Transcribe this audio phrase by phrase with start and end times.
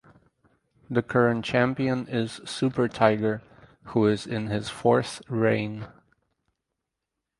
[0.89, 3.43] The current champion is Super Tiger
[3.83, 5.85] who is in his fourth reign.